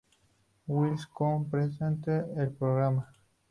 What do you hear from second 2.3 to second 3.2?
el programa.